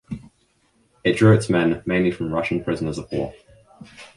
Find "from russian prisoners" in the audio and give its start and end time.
2.09-2.97